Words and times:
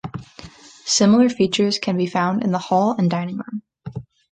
Similar 0.83 1.29
features 1.29 1.77
can 1.77 1.95
be 1.95 2.07
found 2.07 2.43
in 2.43 2.51
the 2.51 2.57
hall 2.57 2.95
and 2.97 3.07
dining 3.07 3.35
room. 3.37 3.61